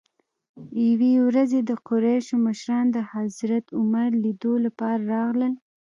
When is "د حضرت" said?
2.91-3.65